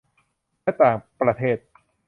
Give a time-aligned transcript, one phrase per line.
[0.63, 1.57] และต่างประเทศ